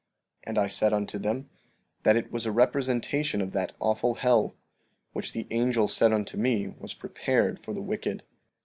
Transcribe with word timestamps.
15:29 0.47 0.49
And 0.49 0.57
I 0.57 0.67
said 0.67 0.93
unto 0.93 1.19
them 1.19 1.49
that 2.01 2.15
it 2.15 2.31
was 2.31 2.47
a 2.47 2.51
representation 2.51 3.39
of 3.39 3.51
that 3.51 3.73
awful 3.79 4.15
hell, 4.15 4.55
which 5.13 5.31
the 5.31 5.45
angel 5.51 5.87
said 5.87 6.11
unto 6.11 6.37
me 6.39 6.69
was 6.69 6.95
prepared 6.95 7.59
for 7.59 7.75
the 7.75 7.83
wicked. 7.83 8.23